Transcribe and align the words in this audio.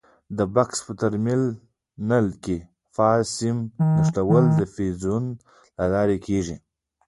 د 0.37 0.39
بکس 0.55 0.79
په 0.87 0.93
ترمینل 1.01 2.27
کې 2.43 2.57
د 2.63 2.65
فاز 2.95 3.23
سیم 3.37 3.57
نښلول 3.95 4.45
د 4.59 4.61
فیوزونو 4.73 5.31
له 5.77 5.85
لارې 5.93 6.17
کېږي. 6.25 6.55